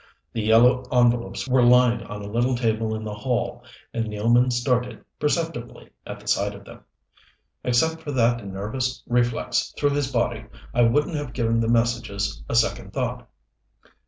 [0.33, 3.63] The yellow envelopes were lying on a little table in the hall,
[3.93, 6.79] and Nealman started, perceptibly, at the sight of them.
[7.63, 12.55] Except for that nervous reflex through his body I wouldn't have given the messages a
[12.55, 13.29] second thought.